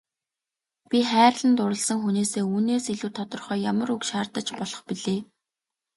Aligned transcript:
Би 0.89 0.99
хайрлан 1.11 1.53
дурласан 1.57 1.97
хүнээсээ 2.01 2.43
үүнээс 2.53 2.85
илүү 2.93 3.11
тодорхой 3.17 3.59
ямар 3.71 3.89
үг 3.95 4.01
шаардаж 4.09 4.47
болох 4.59 4.81
билээ. 4.87 5.19